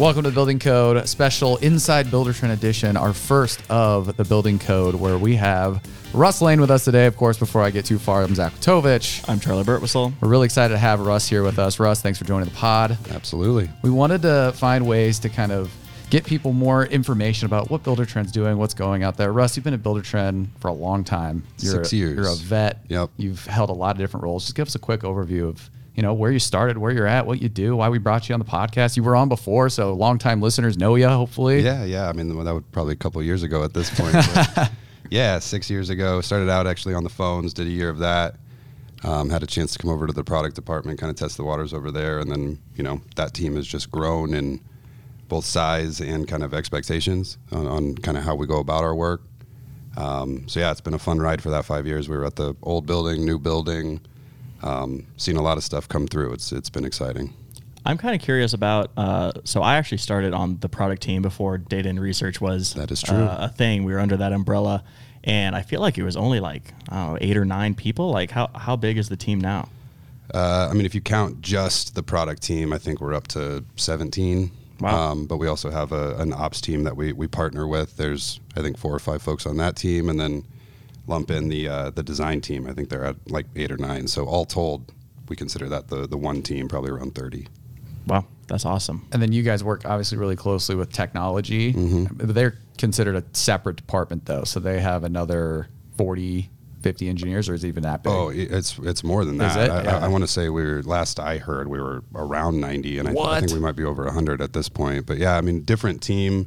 Welcome 0.00 0.22
to 0.22 0.30
Building 0.30 0.58
Code 0.58 1.06
special 1.06 1.58
Inside 1.58 2.06
Buildertrend 2.06 2.54
edition, 2.54 2.96
our 2.96 3.12
first 3.12 3.60
of 3.70 4.16
the 4.16 4.24
Building 4.24 4.58
Code, 4.58 4.94
where 4.94 5.18
we 5.18 5.36
have 5.36 5.86
Russ 6.14 6.40
Lane 6.40 6.58
with 6.58 6.70
us 6.70 6.86
today. 6.86 7.04
Of 7.04 7.18
course, 7.18 7.38
before 7.38 7.60
I 7.60 7.68
get 7.68 7.84
too 7.84 7.98
far, 7.98 8.22
I'm 8.22 8.34
Zach 8.34 8.54
Tovich. 8.54 9.22
I'm 9.28 9.38
Charley 9.40 9.62
Burtwhistle. 9.62 10.14
We're 10.22 10.28
really 10.28 10.46
excited 10.46 10.72
to 10.72 10.78
have 10.78 11.00
Russ 11.00 11.28
here 11.28 11.42
with 11.42 11.58
us. 11.58 11.78
Russ, 11.78 12.00
thanks 12.00 12.18
for 12.18 12.24
joining 12.24 12.48
the 12.48 12.54
pod. 12.54 12.96
Absolutely. 13.10 13.68
We 13.82 13.90
wanted 13.90 14.22
to 14.22 14.54
find 14.56 14.86
ways 14.86 15.18
to 15.18 15.28
kind 15.28 15.52
of 15.52 15.70
get 16.08 16.24
people 16.24 16.54
more 16.54 16.86
information 16.86 17.44
about 17.44 17.68
what 17.68 17.82
Buildertrend's 17.82 18.32
doing, 18.32 18.56
what's 18.56 18.72
going 18.72 19.02
out 19.02 19.18
there. 19.18 19.34
Russ, 19.34 19.54
you've 19.54 19.64
been 19.64 19.74
at 19.74 19.82
Buildertrend 19.82 20.48
for 20.60 20.68
a 20.68 20.72
long 20.72 21.04
time. 21.04 21.42
You're 21.58 21.74
Six 21.74 21.92
a, 21.92 21.96
years. 21.96 22.16
You're 22.16 22.26
a 22.26 22.36
vet. 22.36 22.86
Yep. 22.88 23.10
You've 23.18 23.44
held 23.44 23.68
a 23.68 23.74
lot 23.74 23.96
of 23.96 23.98
different 23.98 24.24
roles. 24.24 24.44
Just 24.44 24.56
give 24.56 24.66
us 24.66 24.74
a 24.74 24.78
quick 24.78 25.02
overview 25.02 25.46
of 25.46 25.68
you 26.00 26.06
know 26.06 26.14
where 26.14 26.32
you 26.32 26.38
started, 26.38 26.78
where 26.78 26.90
you're 26.90 27.06
at, 27.06 27.26
what 27.26 27.42
you 27.42 27.50
do, 27.50 27.76
why 27.76 27.90
we 27.90 27.98
brought 27.98 28.26
you 28.26 28.32
on 28.32 28.38
the 28.38 28.46
podcast. 28.46 28.96
You 28.96 29.02
were 29.02 29.14
on 29.14 29.28
before, 29.28 29.68
so 29.68 29.92
longtime 29.92 30.40
listeners 30.40 30.78
know 30.78 30.94
you. 30.94 31.06
Hopefully, 31.06 31.60
Yeah, 31.60 31.84
yeah. 31.84 32.08
I 32.08 32.14
mean, 32.14 32.42
that 32.42 32.54
was 32.54 32.64
probably 32.72 32.94
a 32.94 32.96
couple 32.96 33.20
of 33.20 33.26
years 33.26 33.42
ago 33.42 33.62
at 33.64 33.74
this 33.74 33.90
point. 33.90 34.16
yeah, 35.10 35.38
six 35.40 35.68
years 35.68 35.90
ago. 35.90 36.22
Started 36.22 36.48
out 36.48 36.66
actually 36.66 36.94
on 36.94 37.04
the 37.04 37.10
phones. 37.10 37.52
Did 37.52 37.66
a 37.66 37.70
year 37.70 37.90
of 37.90 37.98
that. 37.98 38.36
Um, 39.04 39.28
had 39.28 39.42
a 39.42 39.46
chance 39.46 39.74
to 39.74 39.78
come 39.78 39.90
over 39.90 40.06
to 40.06 40.14
the 40.14 40.24
product 40.24 40.56
department, 40.56 40.98
kind 40.98 41.10
of 41.10 41.16
test 41.16 41.36
the 41.36 41.44
waters 41.44 41.74
over 41.74 41.90
there, 41.90 42.18
and 42.18 42.30
then 42.30 42.58
you 42.76 42.82
know 42.82 43.02
that 43.16 43.34
team 43.34 43.56
has 43.56 43.66
just 43.66 43.90
grown 43.90 44.32
in 44.32 44.58
both 45.28 45.44
size 45.44 46.00
and 46.00 46.26
kind 46.26 46.42
of 46.42 46.54
expectations 46.54 47.36
on, 47.52 47.66
on 47.66 47.94
kind 47.96 48.16
of 48.16 48.24
how 48.24 48.34
we 48.34 48.46
go 48.46 48.58
about 48.58 48.84
our 48.84 48.94
work. 48.94 49.20
Um, 49.98 50.48
so 50.48 50.60
yeah, 50.60 50.70
it's 50.70 50.80
been 50.80 50.94
a 50.94 50.98
fun 50.98 51.18
ride 51.18 51.42
for 51.42 51.50
that 51.50 51.66
five 51.66 51.86
years. 51.86 52.08
We 52.08 52.16
were 52.16 52.24
at 52.24 52.36
the 52.36 52.56
old 52.62 52.86
building, 52.86 53.26
new 53.26 53.38
building, 53.38 54.00
um, 54.62 55.06
seen 55.16 55.36
a 55.36 55.42
lot 55.42 55.56
of 55.56 55.64
stuff 55.64 55.88
come 55.88 56.06
through. 56.06 56.32
It's 56.32 56.52
it's 56.52 56.70
been 56.70 56.84
exciting. 56.84 57.34
I'm 57.86 57.96
kind 57.96 58.14
of 58.14 58.20
curious 58.20 58.52
about. 58.52 58.90
Uh, 58.96 59.32
so 59.44 59.62
I 59.62 59.76
actually 59.76 59.98
started 59.98 60.34
on 60.34 60.58
the 60.60 60.68
product 60.68 61.02
team 61.02 61.22
before 61.22 61.56
data 61.56 61.88
and 61.88 61.98
research 61.98 62.40
was 62.40 62.74
That 62.74 62.90
is 62.90 63.02
true. 63.02 63.16
uh, 63.16 63.38
a 63.40 63.48
thing. 63.48 63.84
We 63.84 63.92
were 63.92 63.98
under 64.00 64.18
that 64.18 64.32
umbrella, 64.32 64.84
and 65.24 65.56
I 65.56 65.62
feel 65.62 65.80
like 65.80 65.96
it 65.96 66.02
was 66.02 66.16
only 66.16 66.40
like 66.40 66.74
know, 66.90 67.16
eight 67.20 67.36
or 67.36 67.44
nine 67.44 67.74
people. 67.74 68.10
Like 68.10 68.30
how 68.30 68.48
how 68.54 68.76
big 68.76 68.98
is 68.98 69.08
the 69.08 69.16
team 69.16 69.40
now? 69.40 69.68
Uh, 70.32 70.68
I 70.70 70.74
mean, 70.74 70.86
if 70.86 70.94
you 70.94 71.00
count 71.00 71.40
just 71.40 71.94
the 71.94 72.02
product 72.02 72.42
team, 72.42 72.72
I 72.72 72.78
think 72.78 73.00
we're 73.00 73.14
up 73.14 73.26
to 73.28 73.64
17. 73.76 74.52
Wow. 74.78 75.10
Um, 75.10 75.26
but 75.26 75.38
we 75.38 75.48
also 75.48 75.70
have 75.70 75.90
a, 75.92 76.14
an 76.18 76.32
ops 76.32 76.60
team 76.60 76.84
that 76.84 76.96
we, 76.96 77.12
we 77.12 77.26
partner 77.26 77.66
with. 77.66 77.96
There's, 77.96 78.38
I 78.56 78.62
think, 78.62 78.78
four 78.78 78.94
or 78.94 79.00
five 79.00 79.22
folks 79.22 79.44
on 79.44 79.56
that 79.56 79.74
team, 79.74 80.08
and 80.08 80.20
then 80.20 80.44
lump 81.10 81.30
in 81.30 81.48
the 81.48 81.68
uh, 81.68 81.90
the 81.90 82.02
design 82.02 82.40
team. 82.40 82.66
I 82.66 82.72
think 82.72 82.88
they're 82.88 83.04
at 83.04 83.16
like 83.30 83.46
eight 83.56 83.70
or 83.70 83.76
nine. 83.76 84.06
So 84.06 84.24
all 84.24 84.46
told, 84.46 84.92
we 85.28 85.36
consider 85.36 85.68
that 85.68 85.88
the 85.88 86.06
the 86.06 86.16
one 86.16 86.40
team, 86.42 86.68
probably 86.68 86.90
around 86.90 87.14
30. 87.14 87.46
Wow, 88.06 88.24
that's 88.46 88.64
awesome. 88.64 89.06
and 89.12 89.20
then 89.20 89.30
you 89.32 89.42
guys 89.42 89.62
work 89.62 89.82
obviously 89.84 90.16
really 90.16 90.36
closely 90.36 90.74
with 90.74 90.90
technology. 90.92 91.74
Mm-hmm. 91.74 92.32
They're 92.32 92.56
considered 92.78 93.14
a 93.16 93.24
separate 93.34 93.76
department 93.76 94.24
though, 94.24 94.44
so 94.44 94.58
they 94.58 94.80
have 94.80 95.04
another 95.04 95.68
40, 95.98 96.48
50 96.80 97.08
engineers, 97.08 97.48
or 97.48 97.54
is 97.54 97.62
it 97.62 97.68
even 97.68 97.82
that 97.82 98.02
big? 98.02 98.12
Oh, 98.12 98.30
it's 98.30 98.78
it's 98.78 99.04
more 99.04 99.24
than 99.26 99.38
Is 99.40 99.54
that. 99.54 99.68
it? 99.68 99.70
I, 99.70 99.82
Yeah. 99.82 99.98
I, 99.98 100.04
I 100.06 100.08
want 100.08 100.24
to 100.24 100.28
say 100.28 100.48
we 100.48 100.64
were 100.64 100.82
last 100.82 101.20
I 101.20 101.36
heard 101.38 101.68
we 101.68 101.78
were 101.80 102.02
around 102.14 102.58
90, 102.60 102.98
and 102.98 103.08
I, 103.08 103.12
I 103.12 103.40
think 103.40 103.52
we 103.52 103.58
might 103.60 103.76
be 103.76 103.84
over 103.84 104.04
100 104.04 104.40
at 104.40 104.54
this 104.54 104.68
point. 104.70 105.04
But 105.06 105.18
yeah, 105.18 105.36
I 105.36 105.42
mean, 105.42 105.62
different 105.62 106.00
team 106.02 106.46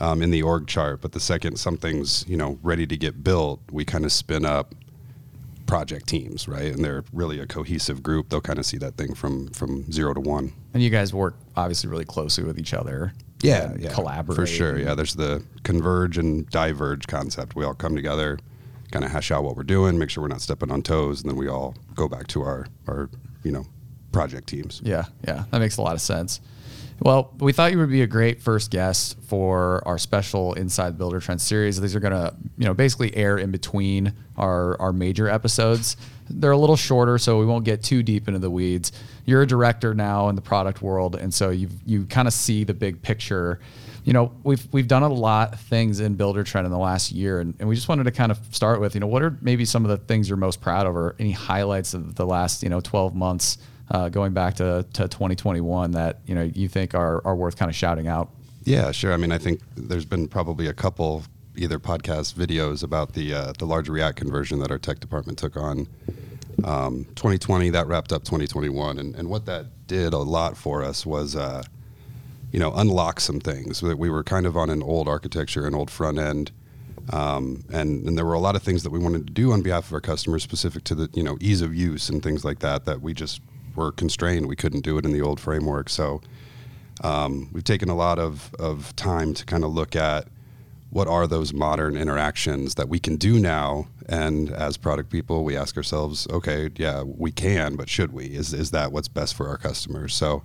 um, 0.00 0.22
in 0.22 0.30
the 0.30 0.42
org 0.42 0.66
chart. 0.66 1.00
But 1.00 1.12
the 1.12 1.20
second 1.20 1.58
something's 1.58 2.24
you 2.28 2.36
know 2.36 2.58
ready 2.62 2.86
to 2.86 2.96
get 2.96 3.22
built, 3.22 3.60
we 3.70 3.84
kind 3.84 4.04
of 4.04 4.12
spin 4.12 4.44
up 4.44 4.74
project 5.66 6.06
teams, 6.06 6.46
right? 6.46 6.72
And 6.72 6.84
they're 6.84 7.04
really 7.12 7.40
a 7.40 7.46
cohesive 7.46 8.02
group. 8.02 8.28
They'll 8.28 8.40
kind 8.40 8.58
of 8.58 8.66
see 8.66 8.78
that 8.78 8.96
thing 8.96 9.14
from 9.14 9.48
from 9.48 9.90
zero 9.90 10.14
to 10.14 10.20
one. 10.20 10.52
And 10.72 10.82
you 10.82 10.90
guys 10.90 11.14
work 11.14 11.36
obviously 11.56 11.90
really 11.90 12.04
closely 12.04 12.44
with 12.44 12.58
each 12.58 12.74
other. 12.74 13.12
Yeah, 13.40 13.74
yeah, 13.78 13.92
collaborate 13.92 14.36
for 14.36 14.46
sure. 14.46 14.78
Yeah, 14.78 14.94
there's 14.94 15.14
the 15.14 15.44
converge 15.64 16.16
and 16.16 16.48
diverge 16.48 17.06
concept. 17.06 17.54
We 17.54 17.64
all 17.64 17.74
come 17.74 17.94
together, 17.94 18.38
kind 18.90 19.04
of 19.04 19.10
hash 19.10 19.30
out 19.30 19.44
what 19.44 19.56
we're 19.56 19.64
doing, 19.64 19.98
make 19.98 20.08
sure 20.08 20.22
we're 20.22 20.28
not 20.28 20.40
stepping 20.40 20.70
on 20.70 20.82
toes, 20.82 21.20
and 21.20 21.30
then 21.30 21.36
we 21.36 21.48
all 21.48 21.74
go 21.94 22.08
back 22.08 22.26
to 22.28 22.42
our 22.42 22.66
our 22.88 23.10
you 23.42 23.52
know 23.52 23.66
project 24.14 24.48
teams. 24.48 24.80
Yeah, 24.84 25.04
yeah, 25.26 25.44
that 25.50 25.58
makes 25.58 25.76
a 25.76 25.82
lot 25.82 25.94
of 25.94 26.00
sense. 26.00 26.40
Well, 27.00 27.32
we 27.38 27.52
thought 27.52 27.72
you 27.72 27.78
would 27.78 27.90
be 27.90 28.02
a 28.02 28.06
great 28.06 28.40
first 28.40 28.70
guest 28.70 29.18
for 29.26 29.82
our 29.86 29.98
special 29.98 30.54
Inside 30.54 30.96
Buildertrend 30.96 31.40
series. 31.40 31.80
These 31.80 31.96
are 31.96 32.00
going 32.00 32.12
to, 32.12 32.34
you 32.56 32.64
know, 32.64 32.74
basically 32.74 33.14
air 33.16 33.36
in 33.36 33.50
between 33.50 34.14
our 34.36 34.80
our 34.80 34.92
major 34.92 35.28
episodes. 35.28 35.96
They're 36.30 36.52
a 36.52 36.56
little 36.56 36.76
shorter, 36.76 37.18
so 37.18 37.38
we 37.38 37.46
won't 37.46 37.64
get 37.64 37.82
too 37.82 38.02
deep 38.02 38.28
into 38.28 38.40
the 38.40 38.50
weeds. 38.50 38.92
You're 39.26 39.42
a 39.42 39.46
director 39.46 39.92
now 39.92 40.28
in 40.28 40.36
the 40.36 40.40
product 40.40 40.82
world, 40.82 41.16
and 41.16 41.34
so 41.34 41.50
you 41.50 41.68
you 41.84 42.06
kind 42.06 42.28
of 42.28 42.34
see 42.34 42.64
the 42.64 42.74
big 42.74 43.02
picture. 43.02 43.60
You 44.04 44.12
know, 44.12 44.32
we've 44.44 44.66
we've 44.72 44.88
done 44.88 45.02
a 45.02 45.08
lot 45.08 45.54
of 45.54 45.60
things 45.60 45.98
in 45.98 46.16
Buildertrend 46.16 46.64
in 46.64 46.70
the 46.70 46.78
last 46.78 47.10
year, 47.10 47.40
and, 47.40 47.54
and 47.58 47.68
we 47.68 47.74
just 47.74 47.88
wanted 47.88 48.04
to 48.04 48.12
kind 48.12 48.30
of 48.30 48.38
start 48.52 48.80
with, 48.80 48.94
you 48.94 49.00
know, 49.00 49.06
what 49.06 49.22
are 49.22 49.36
maybe 49.40 49.64
some 49.64 49.84
of 49.84 49.90
the 49.90 49.96
things 49.96 50.28
you're 50.28 50.36
most 50.36 50.60
proud 50.60 50.86
of, 50.86 50.94
or 50.94 51.16
any 51.18 51.32
highlights 51.32 51.92
of 51.92 52.14
the 52.14 52.26
last, 52.26 52.62
you 52.62 52.68
know, 52.68 52.80
12 52.80 53.14
months 53.14 53.58
uh, 53.90 54.08
going 54.08 54.32
back 54.32 54.54
to, 54.54 54.86
to 54.94 55.08
2021 55.08 55.92
that 55.92 56.20
you 56.26 56.34
know 56.34 56.42
you 56.42 56.68
think 56.68 56.94
are, 56.94 57.24
are 57.26 57.36
worth 57.36 57.56
kind 57.56 57.68
of 57.68 57.76
shouting 57.76 58.08
out? 58.08 58.30
Yeah, 58.64 58.92
sure. 58.92 59.12
I 59.12 59.16
mean, 59.16 59.32
I 59.32 59.38
think 59.38 59.60
there's 59.76 60.06
been 60.06 60.26
probably 60.28 60.66
a 60.66 60.72
couple 60.72 61.22
either 61.56 61.78
podcast 61.78 62.34
videos 62.34 62.82
about 62.82 63.12
the 63.12 63.34
uh, 63.34 63.52
the 63.58 63.66
large 63.66 63.88
React 63.88 64.16
conversion 64.16 64.58
that 64.60 64.70
our 64.70 64.78
tech 64.78 65.00
department 65.00 65.38
took 65.38 65.56
on. 65.56 65.86
Um, 66.62 67.04
2020 67.16 67.70
that 67.70 67.86
wrapped 67.88 68.12
up 68.12 68.22
2021, 68.22 68.98
and, 68.98 69.14
and 69.16 69.28
what 69.28 69.44
that 69.46 69.86
did 69.86 70.14
a 70.14 70.18
lot 70.18 70.56
for 70.56 70.82
us 70.82 71.04
was, 71.04 71.34
uh, 71.36 71.62
you 72.52 72.60
know, 72.60 72.72
unlock 72.74 73.20
some 73.20 73.40
things. 73.40 73.80
That 73.80 73.98
we 73.98 74.08
were 74.08 74.22
kind 74.22 74.46
of 74.46 74.56
on 74.56 74.70
an 74.70 74.82
old 74.82 75.08
architecture, 75.08 75.66
an 75.66 75.74
old 75.74 75.90
front 75.90 76.18
end, 76.18 76.52
um, 77.12 77.64
and 77.72 78.06
and 78.06 78.16
there 78.16 78.24
were 78.24 78.34
a 78.34 78.40
lot 78.40 78.56
of 78.56 78.62
things 78.62 78.82
that 78.84 78.90
we 78.90 78.98
wanted 78.98 79.26
to 79.26 79.32
do 79.32 79.52
on 79.52 79.62
behalf 79.62 79.88
of 79.88 79.92
our 79.92 80.00
customers, 80.00 80.42
specific 80.42 80.84
to 80.84 80.94
the 80.94 81.10
you 81.12 81.22
know 81.22 81.36
ease 81.40 81.60
of 81.60 81.74
use 81.74 82.08
and 82.08 82.22
things 82.22 82.44
like 82.44 82.60
that. 82.60 82.86
That 82.86 83.02
we 83.02 83.12
just 83.12 83.42
were 83.76 83.92
constrained. 83.92 84.46
We 84.46 84.56
couldn't 84.56 84.82
do 84.82 84.98
it 84.98 85.04
in 85.04 85.12
the 85.12 85.22
old 85.22 85.40
framework. 85.40 85.88
So 85.88 86.20
um, 87.02 87.50
we've 87.52 87.64
taken 87.64 87.88
a 87.88 87.96
lot 87.96 88.18
of, 88.18 88.54
of 88.58 88.94
time 88.96 89.34
to 89.34 89.44
kind 89.44 89.64
of 89.64 89.72
look 89.72 89.96
at 89.96 90.28
what 90.90 91.08
are 91.08 91.26
those 91.26 91.52
modern 91.52 91.96
interactions 91.96 92.76
that 92.76 92.88
we 92.88 93.00
can 93.00 93.16
do 93.16 93.40
now. 93.40 93.88
And 94.08 94.50
as 94.50 94.76
product 94.76 95.10
people, 95.10 95.42
we 95.42 95.56
ask 95.56 95.76
ourselves, 95.76 96.28
okay, 96.30 96.70
yeah, 96.76 97.02
we 97.02 97.32
can, 97.32 97.74
but 97.74 97.88
should 97.88 98.12
we? 98.12 98.26
Is, 98.26 98.52
is 98.52 98.70
that 98.70 98.92
what's 98.92 99.08
best 99.08 99.34
for 99.34 99.48
our 99.48 99.56
customers? 99.56 100.14
So 100.14 100.44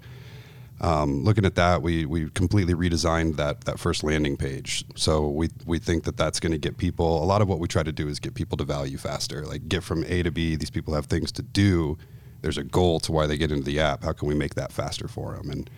um, 0.82 1.24
looking 1.24 1.46
at 1.46 1.54
that, 1.56 1.84
we, 1.84 2.08
we 2.08 2.30
completely 2.32 2.74
redesigned 2.74 3.36
that, 3.36 3.66
that 3.66 3.80
first 3.80 4.04
landing 4.04 4.38
page. 4.38 4.86
So 4.96 5.28
we, 5.28 5.50
we 5.68 5.78
think 5.78 6.06
that 6.06 6.18
that's 6.18 6.40
going 6.40 6.54
to 6.54 6.58
get 6.58 6.78
people, 6.78 7.24
a 7.24 7.26
lot 7.26 7.44
of 7.44 7.48
what 7.48 7.60
we 7.60 7.68
try 7.68 7.84
to 7.84 7.92
do 7.92 8.08
is 8.08 8.20
get 8.20 8.34
people 8.34 8.58
to 8.58 8.64
value 8.64 8.98
faster, 8.98 9.46
like 9.46 9.70
get 9.70 9.84
from 9.84 10.04
A 10.06 10.24
to 10.24 10.32
B. 10.32 10.56
These 10.56 10.72
people 10.72 10.96
have 10.96 11.06
things 11.06 11.32
to 11.34 11.44
do. 11.44 11.98
There's 12.42 12.58
a 12.58 12.64
goal 12.64 13.00
to 13.02 13.12
why 13.12 13.28
they 13.28 13.38
get 13.38 13.52
into 13.52 13.66
the 13.66 13.80
app. 13.80 14.04
How 14.04 14.14
can 14.14 14.28
we 14.28 14.36
make 14.36 14.56
that 14.56 14.72
faster 14.72 15.08
for 15.08 15.36
them? 15.36 15.50
And 15.50 15.70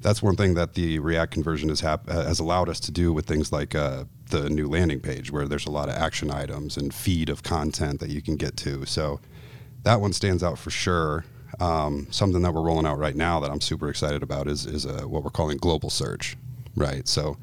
that's 0.00 0.22
one 0.22 0.36
thing 0.36 0.54
that 0.54 0.74
the 0.74 0.98
React 0.98 1.32
conversion 1.32 1.68
has 1.68 1.80
hap- 1.80 2.08
has 2.08 2.40
allowed 2.40 2.68
us 2.68 2.80
to 2.80 2.92
do 2.92 3.12
with 3.12 3.26
things 3.26 3.52
like 3.52 3.74
uh, 3.74 4.04
the 4.30 4.50
new 4.50 4.68
landing 4.68 5.00
page, 5.00 5.30
where 5.30 5.46
there's 5.46 5.66
a 5.66 5.70
lot 5.70 5.88
of 5.88 5.94
action 5.94 6.30
items 6.30 6.76
and 6.76 6.92
feed 6.92 7.28
of 7.28 7.42
content 7.42 8.00
that 8.00 8.10
you 8.10 8.20
can 8.20 8.36
get 8.36 8.56
to. 8.58 8.84
So 8.86 9.20
that 9.84 10.00
one 10.00 10.12
stands 10.12 10.42
out 10.42 10.58
for 10.58 10.70
sure. 10.70 11.24
Um, 11.60 12.06
something 12.10 12.42
that 12.42 12.52
we're 12.52 12.62
rolling 12.62 12.86
out 12.86 12.98
right 12.98 13.14
now 13.14 13.38
that 13.40 13.50
I'm 13.50 13.60
super 13.60 13.88
excited 13.88 14.22
about 14.22 14.48
is 14.48 14.66
is 14.66 14.86
uh, 14.86 15.02
what 15.02 15.22
we're 15.22 15.30
calling 15.30 15.58
global 15.58 15.90
search, 15.90 16.36
right? 16.76 17.06
So 17.06 17.36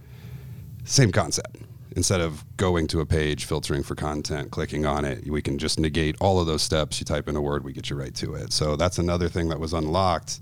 same 0.83 1.11
concept. 1.11 1.57
Instead 1.95 2.21
of 2.21 2.43
going 2.57 2.85
to 2.87 2.99
a 3.01 3.05
page, 3.05 3.45
filtering 3.45 3.81
for 3.83 3.95
content, 3.95 4.51
clicking 4.51 4.85
on 4.85 5.05
it, 5.05 5.27
we 5.27 5.41
can 5.41 5.57
just 5.57 5.79
negate 5.79 6.15
all 6.21 6.39
of 6.39 6.45
those 6.45 6.61
steps. 6.61 6.99
You 6.99 7.05
type 7.05 7.27
in 7.27 7.35
a 7.35 7.41
word, 7.41 7.63
we 7.63 7.73
get 7.73 7.89
you 7.89 7.95
right 7.95 8.13
to 8.15 8.35
it. 8.35 8.53
So 8.53 8.75
that's 8.75 8.99
another 8.99 9.27
thing 9.27 9.49
that 9.49 9.59
was 9.59 9.73
unlocked 9.73 10.39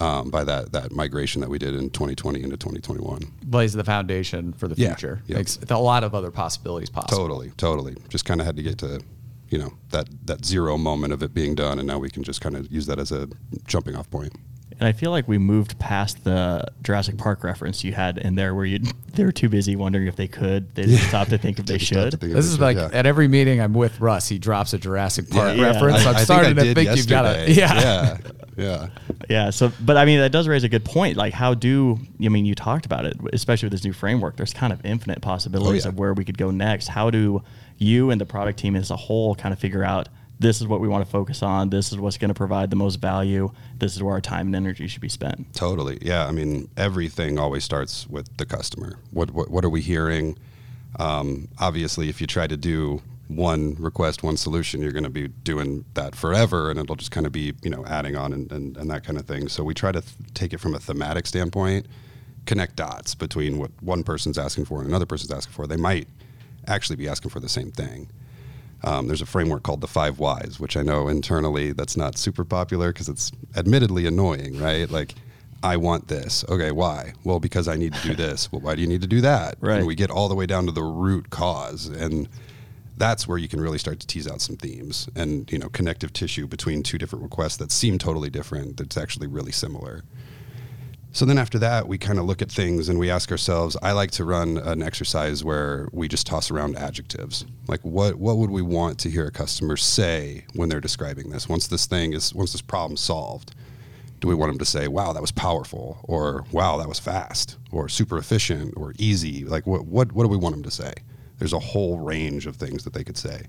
um, 0.00 0.30
by 0.30 0.44
that 0.44 0.72
that 0.72 0.92
migration 0.92 1.40
that 1.42 1.50
we 1.50 1.58
did 1.58 1.74
in 1.74 1.90
2020 1.90 2.42
into 2.42 2.56
2021. 2.56 3.20
Lays 3.50 3.74
the 3.74 3.84
foundation 3.84 4.52
for 4.54 4.66
the 4.66 4.76
Yeah, 4.76 4.88
future. 4.94 5.22
yep. 5.26 5.36
Makes 5.38 5.58
a 5.68 5.76
lot 5.78 6.04
of 6.04 6.14
other 6.14 6.30
possibilities 6.30 6.88
possible. 6.88 7.18
Totally, 7.18 7.50
totally. 7.56 7.96
Just 8.08 8.24
kind 8.24 8.40
of 8.40 8.46
had 8.46 8.56
to 8.56 8.62
get 8.62 8.78
to, 8.78 9.02
you 9.50 9.58
know, 9.58 9.74
that 9.90 10.08
that 10.26 10.44
zero 10.44 10.78
moment 10.78 11.12
of 11.12 11.22
it 11.22 11.34
being 11.34 11.54
done, 11.54 11.78
and 11.78 11.86
now 11.86 11.98
we 11.98 12.08
can 12.08 12.22
just 12.22 12.40
kind 12.40 12.56
of 12.56 12.70
use 12.72 12.86
that 12.86 12.98
as 12.98 13.12
a 13.12 13.28
jumping 13.66 13.94
off 13.94 14.10
point. 14.10 14.32
And 14.80 14.86
I 14.86 14.92
feel 14.92 15.10
like 15.10 15.26
we 15.26 15.38
moved 15.38 15.78
past 15.80 16.22
the 16.22 16.64
Jurassic 16.82 17.18
Park 17.18 17.42
reference 17.42 17.82
you 17.82 17.92
had 17.92 18.18
in 18.18 18.36
there, 18.36 18.54
where 18.54 18.64
you 18.64 18.78
they 19.14 19.24
were 19.24 19.32
too 19.32 19.48
busy 19.48 19.74
wondering 19.74 20.06
if 20.06 20.14
they 20.16 20.28
could. 20.28 20.72
They 20.74 20.82
didn't 20.86 20.98
stop 21.08 21.28
to 21.28 21.38
think 21.38 21.58
if 21.58 21.66
they 21.66 21.78
Didn't 21.78 21.86
stop 21.86 21.96
to 22.04 22.10
should. 22.12 22.20
think 22.20 22.32
This 22.34 22.44
is 22.46 22.52
should, 22.52 22.60
like 22.60 22.76
yeah. 22.76 22.88
at 22.92 23.04
every 23.06 23.26
meeting 23.28 23.60
I'm 23.60 23.74
with 23.74 24.00
Russ, 24.00 24.28
he 24.28 24.38
drops 24.38 24.72
a 24.74 24.78
Jurassic 24.78 25.28
Park 25.30 25.56
Yeah. 25.56 25.64
reference. 25.64 26.06
I- 26.06 26.10
I'm 26.10 26.16
I 26.16 26.24
starting 26.24 26.54
think 26.54 26.58
I 26.58 26.62
to 26.62 26.74
did 26.74 26.86
think 26.86 26.96
you've 26.96 27.08
got 27.08 27.22
to. 27.22 27.50
yesterday. 27.52 27.52
Yeah. 27.52 28.18
yeah, 28.56 28.56
yeah. 28.56 28.88
Yeah. 29.28 29.50
So, 29.50 29.72
but 29.80 29.96
I 29.96 30.04
mean, 30.04 30.20
that 30.20 30.30
does 30.32 30.46
raise 30.46 30.62
a 30.64 30.68
good 30.68 30.84
point. 30.84 31.16
Like, 31.16 31.34
how 31.34 31.54
do 31.54 31.98
I 32.24 32.28
mean? 32.28 32.46
You 32.46 32.54
talked 32.54 32.86
about 32.86 33.04
it, 33.04 33.16
especially 33.32 33.66
with 33.66 33.72
this 33.72 33.84
new 33.84 33.92
framework. 33.92 34.36
There's 34.36 34.54
kind 34.54 34.72
of 34.72 34.84
infinite 34.86 35.20
possibilities 35.20 35.84
Oh, 35.84 35.88
yeah. 35.88 35.92
of 35.92 35.98
where 35.98 36.14
we 36.14 36.24
could 36.24 36.38
go 36.38 36.50
next. 36.50 36.86
How 36.88 37.10
do 37.10 37.42
you 37.78 38.10
and 38.10 38.20
the 38.20 38.26
product 38.26 38.58
team 38.58 38.74
as 38.76 38.90
a 38.90 38.96
whole 38.96 39.34
kind 39.34 39.52
of 39.52 39.58
figure 39.58 39.82
out 39.84 40.08
this 40.40 40.60
is 40.60 40.66
what 40.66 40.80
we 40.80 40.88
want 40.88 41.04
to 41.04 41.10
focus 41.10 41.42
on. 41.42 41.70
This 41.70 41.90
is 41.92 41.98
what's 41.98 42.16
going 42.16 42.28
to 42.28 42.34
provide 42.34 42.70
the 42.70 42.76
most 42.76 42.96
value. 42.96 43.50
This 43.78 43.96
is 43.96 44.02
where 44.02 44.14
our 44.14 44.20
time 44.20 44.46
and 44.46 44.56
energy 44.56 44.86
should 44.86 45.00
be 45.00 45.08
spent. 45.08 45.52
Totally. 45.54 45.98
Yeah. 46.00 46.26
I 46.26 46.30
mean, 46.30 46.68
everything 46.76 47.38
always 47.38 47.64
starts 47.64 48.06
with 48.08 48.36
the 48.36 48.46
customer. 48.46 48.98
What 49.10 49.32
what, 49.32 49.50
what 49.50 49.64
are 49.64 49.70
we 49.70 49.80
hearing? 49.80 50.38
Um, 50.98 51.48
obviously, 51.58 52.08
if 52.08 52.20
you 52.20 52.26
try 52.26 52.46
to 52.46 52.56
do 52.56 53.02
one 53.28 53.76
request, 53.78 54.22
one 54.22 54.36
solution, 54.36 54.80
you're 54.80 54.92
going 54.92 55.04
to 55.04 55.10
be 55.10 55.28
doing 55.28 55.84
that 55.94 56.14
forever, 56.14 56.70
and 56.70 56.80
it'll 56.80 56.96
just 56.96 57.10
kind 57.10 57.26
of 57.26 57.32
be 57.32 57.54
you 57.62 57.70
know 57.70 57.84
adding 57.86 58.16
on 58.16 58.32
and, 58.32 58.50
and, 58.50 58.76
and 58.76 58.90
that 58.90 59.04
kind 59.04 59.18
of 59.18 59.26
thing. 59.26 59.48
So 59.48 59.62
we 59.62 59.74
try 59.74 59.92
to 59.92 60.00
th- 60.00 60.14
take 60.34 60.52
it 60.52 60.58
from 60.58 60.74
a 60.74 60.78
thematic 60.78 61.26
standpoint, 61.26 61.86
connect 62.46 62.76
dots 62.76 63.14
between 63.14 63.58
what 63.58 63.70
one 63.80 64.02
person's 64.02 64.38
asking 64.38 64.64
for 64.64 64.80
and 64.80 64.88
another 64.88 65.06
person's 65.06 65.32
asking 65.32 65.52
for. 65.52 65.66
They 65.66 65.76
might 65.76 66.08
actually 66.66 66.96
be 66.96 67.08
asking 67.08 67.30
for 67.30 67.40
the 67.40 67.48
same 67.48 67.70
thing. 67.70 68.08
Um, 68.84 69.08
there's 69.08 69.22
a 69.22 69.26
framework 69.26 69.64
called 69.64 69.80
the 69.80 69.88
five 69.88 70.18
whys, 70.18 70.58
which 70.60 70.76
I 70.76 70.82
know 70.82 71.08
internally 71.08 71.72
that's 71.72 71.96
not 71.96 72.16
super 72.16 72.44
popular 72.44 72.92
because 72.92 73.08
it's 73.08 73.32
admittedly 73.56 74.06
annoying, 74.06 74.58
right? 74.58 74.88
Like, 74.88 75.14
I 75.62 75.76
want 75.76 76.06
this. 76.06 76.44
Okay, 76.48 76.70
why? 76.70 77.14
Well, 77.24 77.40
because 77.40 77.66
I 77.66 77.76
need 77.76 77.92
to 77.94 78.08
do 78.08 78.14
this. 78.14 78.52
Well, 78.52 78.60
why 78.60 78.76
do 78.76 78.80
you 78.80 78.86
need 78.86 79.00
to 79.00 79.08
do 79.08 79.20
that? 79.22 79.56
Right. 79.60 79.78
And 79.78 79.86
we 79.86 79.96
get 79.96 80.10
all 80.10 80.28
the 80.28 80.36
way 80.36 80.46
down 80.46 80.66
to 80.66 80.72
the 80.72 80.84
root 80.84 81.30
cause, 81.30 81.86
and 81.86 82.28
that's 82.96 83.26
where 83.26 83.38
you 83.38 83.48
can 83.48 83.60
really 83.60 83.78
start 83.78 84.00
to 84.00 84.06
tease 84.06 84.28
out 84.28 84.40
some 84.40 84.56
themes 84.56 85.08
and 85.14 85.50
you 85.52 85.58
know 85.58 85.68
connective 85.68 86.12
tissue 86.12 86.46
between 86.46 86.82
two 86.82 86.98
different 86.98 87.22
requests 87.22 87.56
that 87.56 87.72
seem 87.72 87.98
totally 87.98 88.30
different. 88.30 88.76
That's 88.76 88.96
actually 88.96 89.26
really 89.26 89.52
similar. 89.52 90.04
So 91.12 91.24
then 91.24 91.38
after 91.38 91.58
that, 91.60 91.88
we 91.88 91.98
kind 91.98 92.18
of 92.18 92.26
look 92.26 92.42
at 92.42 92.50
things 92.50 92.88
and 92.88 92.98
we 92.98 93.10
ask 93.10 93.30
ourselves. 93.30 93.76
I 93.82 93.92
like 93.92 94.10
to 94.12 94.24
run 94.24 94.58
an 94.58 94.82
exercise 94.82 95.42
where 95.42 95.88
we 95.92 96.06
just 96.06 96.26
toss 96.26 96.50
around 96.50 96.76
adjectives. 96.76 97.44
Like 97.66 97.80
what 97.80 98.16
what 98.16 98.36
would 98.36 98.50
we 98.50 98.62
want 98.62 98.98
to 99.00 99.10
hear 99.10 99.26
a 99.26 99.30
customer 99.30 99.76
say 99.76 100.44
when 100.54 100.68
they're 100.68 100.80
describing 100.80 101.30
this? 101.30 101.48
Once 101.48 101.66
this 101.66 101.86
thing 101.86 102.12
is 102.12 102.34
once 102.34 102.52
this 102.52 102.60
problem 102.60 102.96
solved, 102.96 103.54
do 104.20 104.28
we 104.28 104.34
want 104.34 104.50
them 104.50 104.58
to 104.58 104.64
say, 104.64 104.86
"Wow, 104.86 105.12
that 105.12 105.20
was 105.20 105.32
powerful," 105.32 105.98
or 106.04 106.44
"Wow, 106.52 106.76
that 106.76 106.88
was 106.88 106.98
fast," 106.98 107.56
or 107.72 107.88
"super 107.88 108.18
efficient," 108.18 108.74
or 108.76 108.92
"easy"? 108.98 109.44
Like 109.44 109.66
what 109.66 109.86
what 109.86 110.12
what 110.12 110.24
do 110.24 110.28
we 110.28 110.36
want 110.36 110.54
them 110.54 110.64
to 110.64 110.70
say? 110.70 110.92
There's 111.38 111.52
a 111.52 111.58
whole 111.58 111.98
range 112.00 112.46
of 112.46 112.56
things 112.56 112.84
that 112.84 112.92
they 112.92 113.04
could 113.04 113.16
say. 113.16 113.42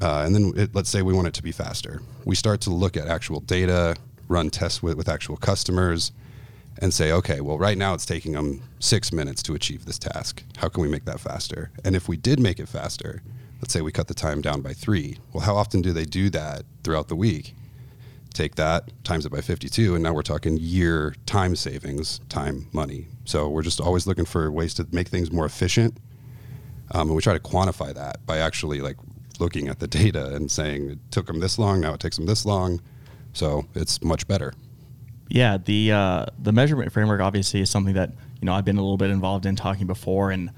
Uh, 0.00 0.22
and 0.24 0.34
then 0.34 0.52
it, 0.56 0.74
let's 0.74 0.90
say 0.90 1.02
we 1.02 1.12
want 1.12 1.26
it 1.26 1.34
to 1.34 1.42
be 1.42 1.52
faster. 1.52 2.00
We 2.24 2.34
start 2.34 2.60
to 2.62 2.70
look 2.70 2.96
at 2.96 3.08
actual 3.08 3.40
data, 3.40 3.96
run 4.28 4.50
tests 4.50 4.82
with, 4.82 4.96
with 4.96 5.08
actual 5.08 5.36
customers, 5.36 6.12
and 6.78 6.92
say, 6.92 7.12
okay, 7.12 7.40
well, 7.40 7.58
right 7.58 7.78
now 7.78 7.94
it's 7.94 8.06
taking 8.06 8.32
them 8.32 8.62
six 8.78 9.12
minutes 9.12 9.42
to 9.44 9.54
achieve 9.54 9.84
this 9.84 9.98
task. 9.98 10.42
How 10.58 10.68
can 10.68 10.82
we 10.82 10.88
make 10.88 11.04
that 11.06 11.20
faster? 11.20 11.70
And 11.84 11.96
if 11.96 12.08
we 12.08 12.16
did 12.16 12.38
make 12.38 12.58
it 12.58 12.68
faster, 12.68 13.22
let's 13.60 13.72
say 13.72 13.80
we 13.80 13.92
cut 13.92 14.08
the 14.08 14.14
time 14.14 14.40
down 14.40 14.60
by 14.60 14.72
three. 14.72 15.18
Well, 15.32 15.44
how 15.44 15.56
often 15.56 15.80
do 15.80 15.92
they 15.92 16.04
do 16.04 16.30
that 16.30 16.64
throughout 16.84 17.08
the 17.08 17.16
week? 17.16 17.54
Take 18.34 18.56
that, 18.56 18.90
times 19.02 19.24
it 19.24 19.32
by 19.32 19.40
52, 19.40 19.94
and 19.94 20.04
now 20.04 20.12
we're 20.12 20.22
talking 20.22 20.58
year 20.58 21.14
time 21.24 21.56
savings, 21.56 22.20
time, 22.28 22.68
money. 22.72 23.08
So 23.24 23.48
we're 23.48 23.62
just 23.62 23.80
always 23.80 24.06
looking 24.06 24.26
for 24.26 24.50
ways 24.52 24.74
to 24.74 24.86
make 24.92 25.08
things 25.08 25.32
more 25.32 25.46
efficient. 25.46 25.96
Um, 26.90 27.08
and 27.08 27.16
we 27.16 27.22
try 27.22 27.32
to 27.32 27.40
quantify 27.40 27.94
that 27.94 28.24
by 28.26 28.38
actually 28.38 28.80
like 28.82 28.96
looking 29.40 29.68
at 29.68 29.78
the 29.78 29.86
data 29.88 30.34
and 30.34 30.50
saying 30.50 30.90
it 30.90 30.98
took 31.10 31.26
them 31.26 31.40
this 31.40 31.58
long, 31.58 31.80
now 31.80 31.94
it 31.94 32.00
takes 32.00 32.16
them 32.16 32.26
this 32.26 32.44
long. 32.44 32.82
So 33.32 33.66
it's 33.74 34.02
much 34.02 34.28
better. 34.28 34.52
Yeah, 35.28 35.58
the 35.58 35.92
uh, 35.92 36.26
the 36.38 36.52
measurement 36.52 36.92
framework 36.92 37.20
obviously 37.20 37.60
is 37.60 37.70
something 37.70 37.94
that 37.94 38.10
you 38.40 38.46
know 38.46 38.52
I've 38.52 38.64
been 38.64 38.76
a 38.76 38.82
little 38.82 38.96
bit 38.96 39.10
involved 39.10 39.46
in 39.46 39.56
talking 39.56 39.86
before, 39.86 40.30
and 40.30 40.50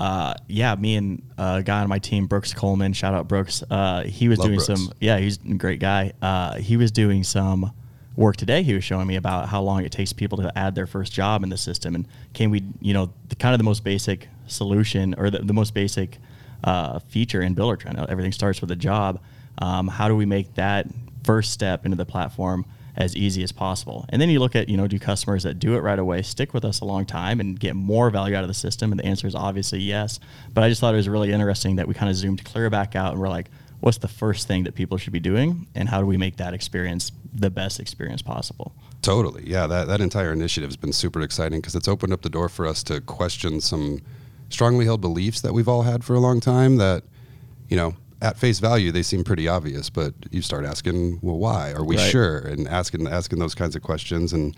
uh, 0.00 0.34
yeah, 0.48 0.74
me 0.74 0.96
and 0.96 1.22
a 1.38 1.62
guy 1.62 1.82
on 1.82 1.88
my 1.88 1.98
team, 1.98 2.26
Brooks 2.26 2.52
Coleman, 2.52 2.92
shout 2.92 3.14
out 3.14 3.28
Brooks. 3.28 3.62
Uh, 3.70 4.02
he 4.02 4.28
was 4.28 4.38
Love 4.38 4.48
doing 4.48 4.58
Brooks. 4.58 4.82
some. 4.82 4.92
Yeah, 5.00 5.18
he's 5.18 5.38
a 5.38 5.54
great 5.54 5.80
guy. 5.80 6.12
Uh, 6.20 6.56
he 6.56 6.76
was 6.76 6.90
doing 6.90 7.24
some 7.24 7.72
work 8.16 8.36
today. 8.36 8.64
He 8.64 8.74
was 8.74 8.82
showing 8.82 9.06
me 9.06 9.16
about 9.16 9.48
how 9.48 9.62
long 9.62 9.84
it 9.84 9.92
takes 9.92 10.12
people 10.12 10.38
to 10.38 10.58
add 10.58 10.74
their 10.74 10.86
first 10.86 11.12
job 11.12 11.44
in 11.44 11.48
the 11.48 11.56
system, 11.56 11.94
and 11.94 12.08
can 12.34 12.50
we, 12.50 12.64
you 12.80 12.94
know, 12.94 13.12
the 13.28 13.36
kind 13.36 13.54
of 13.54 13.58
the 13.58 13.64
most 13.64 13.84
basic 13.84 14.28
solution 14.48 15.14
or 15.16 15.30
the, 15.30 15.38
the 15.38 15.52
most 15.52 15.74
basic 15.74 16.18
uh, 16.64 16.98
feature 16.98 17.40
in 17.42 17.54
Buildertrend. 17.54 18.04
Everything 18.08 18.32
starts 18.32 18.60
with 18.60 18.70
a 18.70 18.76
job. 18.76 19.20
Um, 19.58 19.88
how 19.88 20.08
do 20.08 20.16
we 20.16 20.26
make 20.26 20.54
that 20.54 20.86
first 21.24 21.52
step 21.52 21.84
into 21.84 21.96
the 21.96 22.06
platform? 22.06 22.64
As 22.98 23.14
easy 23.16 23.44
as 23.44 23.52
possible. 23.52 24.04
And 24.08 24.20
then 24.20 24.28
you 24.28 24.40
look 24.40 24.56
at, 24.56 24.68
you 24.68 24.76
know, 24.76 24.88
do 24.88 24.98
customers 24.98 25.44
that 25.44 25.60
do 25.60 25.76
it 25.76 25.80
right 25.80 25.98
away 25.98 26.20
stick 26.22 26.52
with 26.52 26.64
us 26.64 26.80
a 26.80 26.84
long 26.84 27.06
time 27.06 27.38
and 27.38 27.58
get 27.58 27.76
more 27.76 28.10
value 28.10 28.34
out 28.34 28.42
of 28.42 28.48
the 28.48 28.54
system? 28.54 28.90
And 28.90 28.98
the 28.98 29.06
answer 29.06 29.26
is 29.26 29.36
obviously 29.36 29.78
yes. 29.78 30.18
But 30.52 30.64
I 30.64 30.68
just 30.68 30.80
thought 30.80 30.94
it 30.94 30.98
was 30.98 31.08
really 31.08 31.32
interesting 31.32 31.76
that 31.76 31.86
we 31.86 31.94
kind 31.94 32.10
of 32.10 32.16
zoomed 32.16 32.44
clear 32.44 32.68
back 32.68 32.96
out 32.96 33.12
and 33.12 33.20
we're 33.20 33.28
like, 33.28 33.46
what's 33.80 33.98
the 33.98 34.08
first 34.08 34.48
thing 34.48 34.64
that 34.64 34.74
people 34.74 34.98
should 34.98 35.12
be 35.12 35.20
doing? 35.20 35.68
And 35.76 35.88
how 35.88 36.00
do 36.00 36.06
we 36.06 36.16
make 36.16 36.36
that 36.38 36.54
experience 36.54 37.12
the 37.32 37.50
best 37.50 37.78
experience 37.78 38.20
possible? 38.20 38.72
Totally. 39.00 39.48
Yeah, 39.48 39.68
that, 39.68 39.86
that 39.86 40.00
entire 40.00 40.32
initiative 40.32 40.68
has 40.68 40.76
been 40.76 40.92
super 40.92 41.20
exciting 41.20 41.60
because 41.60 41.76
it's 41.76 41.86
opened 41.86 42.12
up 42.12 42.22
the 42.22 42.28
door 42.28 42.48
for 42.48 42.66
us 42.66 42.82
to 42.84 43.00
question 43.00 43.60
some 43.60 44.00
strongly 44.48 44.86
held 44.86 45.00
beliefs 45.00 45.40
that 45.42 45.52
we've 45.52 45.68
all 45.68 45.82
had 45.82 46.02
for 46.02 46.14
a 46.14 46.18
long 46.18 46.40
time 46.40 46.78
that, 46.78 47.04
you 47.68 47.76
know, 47.76 47.94
at 48.20 48.36
face 48.36 48.58
value 48.58 48.90
they 48.92 49.02
seem 49.02 49.22
pretty 49.24 49.46
obvious, 49.48 49.90
but 49.90 50.14
you 50.30 50.42
start 50.42 50.64
asking, 50.64 51.18
well, 51.22 51.38
why? 51.38 51.72
Are 51.72 51.84
we 51.84 51.96
Right. 51.96 52.10
sure? 52.10 52.38
And 52.38 52.66
asking 52.68 53.06
asking 53.06 53.38
those 53.38 53.54
kinds 53.54 53.76
of 53.76 53.82
questions 53.82 54.32
and 54.32 54.56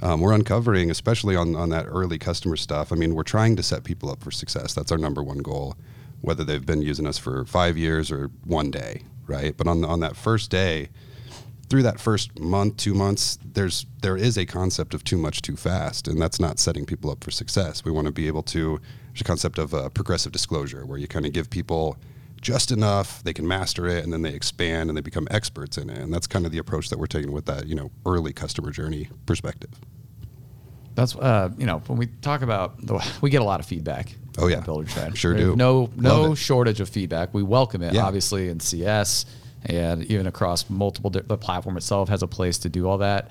um, 0.00 0.20
we're 0.20 0.32
uncovering, 0.32 0.90
especially 0.90 1.36
on, 1.36 1.54
on 1.54 1.68
that 1.68 1.86
early 1.88 2.18
customer 2.18 2.56
stuff. 2.56 2.92
I 2.92 2.96
mean, 2.96 3.14
we're 3.14 3.22
trying 3.22 3.54
to 3.56 3.62
set 3.62 3.84
people 3.84 4.10
up 4.10 4.20
for 4.22 4.32
success. 4.32 4.74
That's 4.74 4.90
our 4.90 4.98
number 4.98 5.22
one 5.22 5.38
goal, 5.38 5.76
whether 6.22 6.42
they've 6.42 6.64
been 6.66 6.82
using 6.82 7.06
us 7.06 7.18
for 7.18 7.44
five 7.44 7.76
years 7.78 8.10
or 8.10 8.28
one 8.44 8.72
day, 8.72 9.02
right? 9.28 9.56
But 9.56 9.68
on 9.68 9.84
on 9.84 10.00
that 10.00 10.16
first 10.16 10.50
day, 10.50 10.88
through 11.70 11.84
that 11.84 12.00
first 12.00 12.38
month, 12.40 12.78
two 12.78 12.94
months, 12.94 13.38
there's 13.44 13.86
there 14.02 14.16
is 14.16 14.36
a 14.36 14.44
concept 14.44 14.92
of 14.92 15.04
too 15.04 15.16
much 15.18 15.40
too 15.40 15.56
fast, 15.56 16.08
and 16.08 16.20
that's 16.20 16.40
not 16.40 16.58
setting 16.58 16.84
people 16.84 17.08
up 17.10 17.22
for 17.22 17.30
success. 17.30 17.84
We 17.84 17.92
want 17.92 18.06
to 18.06 18.12
be 18.12 18.26
able 18.26 18.42
to. 18.44 18.80
There's 19.12 19.20
a 19.20 19.24
concept 19.24 19.58
of 19.58 19.72
uh, 19.72 19.88
progressive 19.90 20.32
disclosure 20.32 20.84
where 20.84 20.98
you 20.98 21.06
kind 21.06 21.26
of 21.26 21.32
give 21.32 21.48
people 21.48 21.96
just 22.42 22.70
enough, 22.70 23.22
they 23.24 23.32
can 23.32 23.48
master 23.48 23.86
it, 23.86 24.04
and 24.04 24.12
then 24.12 24.20
they 24.20 24.34
expand 24.34 24.90
and 24.90 24.96
they 24.96 25.00
become 25.00 25.26
experts 25.30 25.78
in 25.78 25.88
it. 25.88 25.96
And 25.98 26.12
that's 26.12 26.26
kind 26.26 26.44
of 26.44 26.52
the 26.52 26.58
approach 26.58 26.90
that 26.90 26.98
we're 26.98 27.06
taking 27.06 27.32
with 27.32 27.46
that, 27.46 27.66
you 27.66 27.74
know, 27.74 27.90
early 28.04 28.32
customer 28.34 28.70
journey 28.70 29.08
perspective. 29.24 29.70
That's 30.94 31.16
uh, 31.16 31.48
you 31.56 31.64
know 31.64 31.78
when 31.86 31.98
we 31.98 32.06
talk 32.20 32.42
about 32.42 32.84
the, 32.86 33.02
we 33.22 33.30
get 33.30 33.40
a 33.40 33.44
lot 33.44 33.60
of 33.60 33.66
feedback. 33.66 34.14
Oh, 34.38 34.48
yeah. 34.48 34.60
Buildertrend. 34.60 35.16
Sure 35.16 35.32
There's 35.34 35.50
do. 35.50 35.56
No 35.56 35.90
no 35.96 36.34
shortage 36.34 36.80
of 36.80 36.88
feedback. 36.88 37.32
We 37.32 37.42
welcome 37.42 37.82
it 37.82 37.94
Yeah. 37.94 38.04
obviously 38.04 38.48
in 38.48 38.60
CS 38.60 39.24
and 39.64 40.04
even 40.04 40.26
across 40.26 40.68
multiple. 40.68 41.08
The 41.10 41.22
platform 41.38 41.76
itself 41.76 42.08
has 42.10 42.22
a 42.22 42.26
place 42.26 42.58
to 42.58 42.68
do 42.68 42.88
all 42.88 42.98
that. 42.98 43.30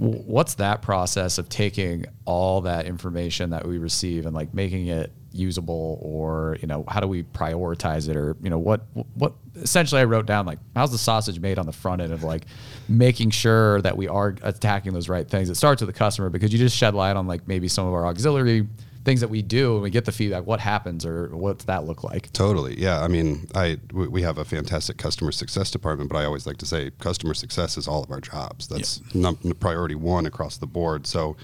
What's 0.00 0.54
that 0.54 0.80
process 0.80 1.36
of 1.36 1.50
taking 1.50 2.06
all 2.24 2.62
that 2.62 2.86
information 2.86 3.50
that 3.50 3.66
we 3.66 3.76
receive 3.76 4.24
and 4.24 4.34
like 4.34 4.54
making 4.54 4.86
it 4.86 5.12
usable, 5.30 5.98
or 6.00 6.56
you 6.62 6.66
know, 6.66 6.84
how 6.88 7.00
do 7.00 7.06
we 7.06 7.22
prioritize 7.22 8.08
it, 8.08 8.16
or 8.16 8.34
you 8.42 8.48
know, 8.48 8.58
what 8.58 8.80
what 9.14 9.34
essentially 9.56 10.00
I 10.00 10.04
wrote 10.04 10.24
down 10.24 10.46
like 10.46 10.58
how's 10.74 10.90
the 10.90 10.96
sausage 10.96 11.38
made 11.38 11.58
on 11.58 11.66
the 11.66 11.72
front 11.72 12.00
end 12.00 12.14
of 12.14 12.22
like 12.22 12.46
making 12.88 13.30
sure 13.30 13.82
that 13.82 13.94
we 13.94 14.08
are 14.08 14.34
attacking 14.42 14.94
those 14.94 15.10
right 15.10 15.28
things. 15.28 15.50
It 15.50 15.56
starts 15.56 15.82
with 15.82 15.88
the 15.88 15.98
customer 15.98 16.30
because 16.30 16.50
you 16.50 16.58
just 16.58 16.76
shed 16.76 16.94
light 16.94 17.16
on 17.16 17.26
like 17.26 17.46
maybe 17.46 17.68
some 17.68 17.86
of 17.86 17.92
our 17.92 18.06
auxiliary 18.06 18.66
things 19.04 19.20
that 19.20 19.28
we 19.28 19.42
do 19.42 19.74
and 19.74 19.82
we 19.82 19.90
get 19.90 20.04
the 20.04 20.12
feedback. 20.12 20.46
What 20.46 20.60
happens, 20.60 21.06
or 21.06 21.28
what's 21.34 21.64
that 21.64 21.84
look 21.84 22.04
like? 22.04 22.32
Totally. 22.32 22.78
Yeah. 22.78 23.00
I 23.02 23.08
mean, 23.08 23.48
I 23.54 23.78
we 23.92 24.22
have 24.22 24.38
a 24.38 24.44
fantastic 24.44 24.96
customer 24.98 25.32
success 25.32 25.70
department, 25.70 26.10
but 26.10 26.18
I 26.18 26.24
always 26.24 26.46
like 26.46 26.58
to 26.58 26.66
say 26.66 26.90
customer 26.98 27.34
success 27.34 27.76
is 27.76 27.88
all 27.88 28.02
of 28.02 28.10
our 28.10 28.20
jobs. 28.20 28.68
That's 28.68 29.00
num- 29.14 29.36
priority 29.58 29.94
one 29.94 30.26
across 30.26 30.58
the 30.58 30.66
board. 30.66 31.06
So 31.06 31.36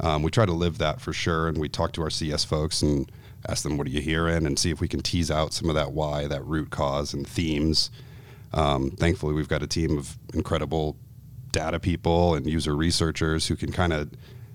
um, 0.00 0.22
we 0.22 0.30
try 0.30 0.46
to 0.46 0.52
live 0.52 0.78
that 0.78 1.00
for 1.00 1.12
sure, 1.12 1.48
and 1.48 1.58
we 1.58 1.68
talk 1.68 1.92
to 1.92 2.02
our 2.02 2.10
CS 2.10 2.44
folks 2.44 2.82
and 2.82 3.10
ask 3.48 3.62
them, 3.62 3.78
"What 3.78 3.86
are 3.86 3.90
you 3.90 4.00
hearing?" 4.00 4.46
and 4.46 4.58
see 4.58 4.70
if 4.70 4.80
we 4.80 4.88
can 4.88 5.00
tease 5.00 5.30
out 5.30 5.52
some 5.52 5.68
of 5.68 5.74
that 5.74 5.92
why, 5.92 6.26
that 6.26 6.44
root 6.44 6.70
cause, 6.70 7.14
and 7.14 7.26
themes. 7.26 7.90
Um, 8.52 8.90
thankfully, 8.90 9.34
we've 9.34 9.48
got 9.48 9.62
a 9.62 9.66
team 9.66 9.96
of 9.96 10.18
incredible 10.34 10.96
data 11.52 11.80
people 11.80 12.34
and 12.34 12.46
user 12.46 12.76
researchers 12.76 13.46
who 13.46 13.56
can 13.56 13.72
kind 13.72 13.92
of 13.92 14.10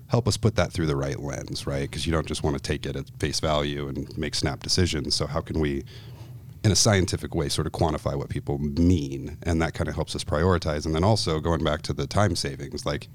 help 0.07 0.27
us 0.27 0.37
put 0.37 0.55
that 0.55 0.71
through 0.71 0.85
the 0.85 0.95
right 0.95 1.19
lens, 1.19 1.65
right? 1.65 1.89
Because 1.89 2.05
you 2.05 2.11
don't 2.13 2.27
just 2.27 2.43
want 2.43 2.55
to 2.55 2.61
take 2.61 2.85
it 2.85 2.95
at 2.95 3.09
face 3.19 3.39
value 3.39 3.87
and 3.87 4.15
make 4.17 4.35
snap 4.35 4.61
decisions. 4.61 5.15
So, 5.15 5.25
how 5.27 5.41
can 5.41 5.59
we, 5.59 5.83
in 6.63 6.71
a 6.71 6.75
scientific 6.75 7.33
way, 7.35 7.49
sort 7.49 7.67
of 7.67 7.73
quantify 7.73 8.15
what 8.17 8.29
people 8.29 8.57
mean? 8.59 9.37
And 9.43 9.61
that 9.61 9.73
kind 9.73 9.87
of 9.87 9.95
helps 9.95 10.15
us 10.15 10.23
prioritize. 10.23 10.85
And 10.85 10.93
then 10.95 11.03
also 11.03 11.39
going 11.39 11.63
back 11.63 11.81
to 11.83 11.93
the 11.93 12.07
time 12.07 12.35
savings, 12.35 12.85
like 12.85 13.07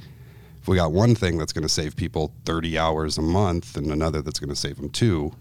if 0.61 0.69
we 0.69 0.77
got 0.77 0.93
one 0.93 1.15
thing 1.15 1.39
that's 1.39 1.53
going 1.53 1.63
to 1.63 1.69
save 1.69 1.97
people 1.97 2.33
30 2.45 2.79
hours 2.79 3.17
a 3.19 3.23
month 3.23 3.77
and 3.77 3.91
another 3.91 4.21
that's 4.21 4.39
going 4.39 4.51
to 4.51 4.57
save 4.57 4.77
them 4.77 4.91
two, 4.91 5.33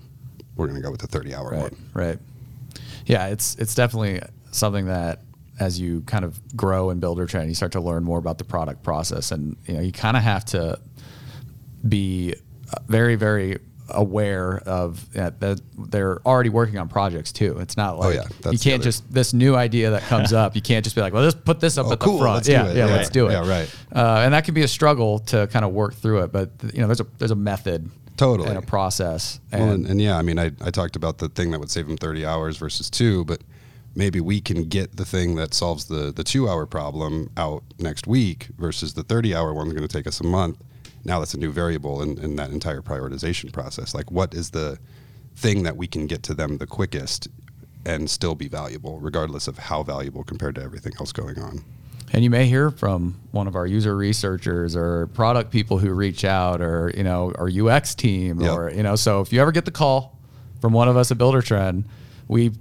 we're 0.56 0.68
going 0.68 0.78
to 0.80 0.84
go 0.84 0.92
with 0.92 1.02
the 1.02 1.08
30 1.08 1.34
hour 1.36 1.50
Right, 1.52 1.62
one. 1.62 1.76
right. 1.94 2.20
Yeah, 3.06 3.28
it's 3.28 3.56
it's 3.56 3.74
definitely 3.74 4.22
something 4.52 4.86
that 4.86 5.22
as 5.60 5.80
you 5.80 6.02
kind 6.02 6.24
of 6.24 6.40
grow 6.56 6.90
and 6.90 7.02
build 7.02 7.18
your 7.18 7.28
trend, 7.28 7.50
you 7.50 7.56
start 7.56 7.72
to 7.74 7.82
learn 7.82 8.04
more 8.04 8.18
about 8.20 8.38
the 8.38 8.44
product 8.46 8.84
process, 8.84 9.32
and 9.32 9.58
you 9.66 9.74
know 9.74 9.82
you 9.82 9.92
kind 9.92 10.16
of 10.16 10.24
have 10.24 10.46
to 10.46 10.80
be 11.88 12.36
very 12.88 13.16
very 13.16 13.58
aware 13.92 14.58
of 14.68 15.12
that, 15.14 15.40
that 15.40 15.60
they're 15.90 16.20
already 16.24 16.50
working 16.50 16.78
on 16.78 16.88
projects 16.88 17.32
too. 17.32 17.58
It's 17.60 17.76
not 17.76 17.98
like 17.98 18.20
Oh, 18.20 18.24
yeah, 18.44 18.52
you 18.52 18.60
can't 18.60 18.84
just 18.84 19.12
this 19.12 19.34
new 19.34 19.56
idea 19.56 19.90
that 19.92 20.04
comes 20.04 20.32
up. 20.32 20.56
You 20.56 20.62
can't 20.62 20.84
just 20.84 20.96
be 20.96 21.02
like, 21.02 21.12
well, 21.12 21.24
let's 21.24 21.36
put 21.36 21.60
this 21.60 21.78
up 21.78 21.88
Oh, 21.88 21.94
at 21.94 22.00
the 22.00 22.18
front. 22.18 22.48
yeah, 22.48 22.68
yeah, 22.68 22.74
Yeah, 22.74 22.86
let's 22.86 23.10
do 23.10 23.28
it. 23.28 23.32
yeah, 23.32 23.48
right. 23.50 23.76
Uh, 23.96 24.22
and 24.24 24.34
that 24.36 24.46
can 24.46 24.54
be 24.54 24.62
a 24.62 24.68
struggle 24.68 25.18
to 25.20 25.48
kind 25.48 25.66
of 25.66 25.72
work 25.72 25.96
through 25.96 26.20
it, 26.20 26.32
but 26.32 26.52
you 26.74 26.82
know, 26.82 26.88
there's 26.88 27.00
a 27.02 27.08
there's 27.18 27.32
a 27.32 27.36
method 27.36 27.90
Totally. 28.16 28.50
and 28.50 28.58
a 28.60 28.62
process. 28.62 29.40
And, 29.52 29.62
Well, 29.64 29.72
and, 29.74 29.86
and 29.88 30.02
yeah, 30.02 30.18
I 30.18 30.22
mean, 30.22 30.38
I, 30.38 30.52
I 30.62 30.70
talked 30.70 30.96
about 30.96 31.18
the 31.18 31.30
thing 31.30 31.50
that 31.52 31.60
would 31.60 31.72
save 31.72 31.88
them 31.88 31.98
30 31.98 32.26
hours 32.28 32.58
versus 32.58 32.90
two, 32.92 33.26
but 33.26 33.42
maybe 33.96 34.22
we 34.22 34.40
can 34.40 34.66
get 34.66 34.98
the 34.98 35.06
thing 35.06 35.34
that 35.38 35.54
solves 35.56 35.86
the, 35.86 36.12
the 36.14 36.24
two 36.24 36.48
hour 36.48 36.68
problem 36.68 37.32
out 37.38 37.64
next 37.80 38.06
week 38.06 38.50
versus 38.60 38.94
the 38.94 39.02
30 39.04 39.34
hour 39.34 39.52
one's 39.54 39.74
going 39.74 39.88
to 39.88 39.92
take 39.92 40.06
us 40.06 40.20
a 40.20 40.24
month. 40.26 40.62
Now 41.06 41.20
that's 41.20 41.34
a 41.34 41.40
new 41.40 41.52
variable 41.52 42.02
in, 42.02 42.18
in 42.20 42.36
that 42.36 42.52
entire 42.52 42.82
prioritization 42.82 43.52
process. 43.52 43.94
Like, 43.94 44.12
what 44.12 44.34
is 44.34 44.52
the 44.52 44.78
thing 45.36 45.64
that 45.64 45.78
we 45.78 45.88
can 45.88 46.08
get 46.08 46.24
to 46.24 46.34
them 46.34 46.58
the 46.58 46.68
quickest 46.68 47.28
and 47.86 48.10
still 48.10 48.36
be 48.36 48.48
valuable, 48.48 49.00
regardless 49.00 49.48
of 49.48 49.58
how 49.58 49.84
valuable 49.84 50.24
compared 50.24 50.56
to 50.56 50.62
everything 50.62 50.94
else 51.00 51.12
going 51.12 51.40
on? 51.40 51.64
And 52.12 52.24
you 52.24 52.30
may 52.30 52.48
hear 52.48 52.72
from 52.72 53.20
one 53.32 53.48
of 53.48 53.56
our 53.56 53.68
user 53.68 53.96
researchers 53.96 54.76
or 54.76 55.08
product 55.08 55.52
people 55.52 55.78
who 55.78 55.94
reach 55.94 56.26
out 56.26 56.60
or, 56.62 56.92
you 56.98 57.04
know, 57.04 57.32
our 57.38 57.48
UX 57.50 57.94
team 57.94 58.42
Yep. 58.42 58.52
or, 58.52 58.72
you 58.72 58.84
know, 58.84 58.96
so 58.96 59.22
if 59.22 59.32
you 59.32 59.40
ever 59.42 59.52
get 59.52 59.66
the 59.66 59.72
call 59.72 60.18
from 60.60 60.74
one 60.74 60.88
of 60.88 60.98
us 60.98 61.12
at 61.12 61.18
Buildertrend, 61.18 61.86
we 62.28 62.52